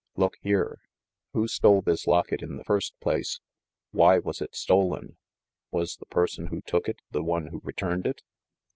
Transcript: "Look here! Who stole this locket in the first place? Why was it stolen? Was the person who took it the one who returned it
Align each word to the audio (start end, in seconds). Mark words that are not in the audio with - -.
"Look 0.15 0.33
here! 0.41 0.79
Who 1.33 1.47
stole 1.47 1.83
this 1.83 2.07
locket 2.07 2.41
in 2.41 2.57
the 2.57 2.63
first 2.63 2.99
place? 3.01 3.39
Why 3.91 4.17
was 4.17 4.41
it 4.41 4.55
stolen? 4.55 5.17
Was 5.69 5.97
the 5.97 6.07
person 6.07 6.47
who 6.47 6.61
took 6.61 6.89
it 6.89 6.97
the 7.11 7.21
one 7.21 7.49
who 7.51 7.61
returned 7.63 8.07
it 8.07 8.23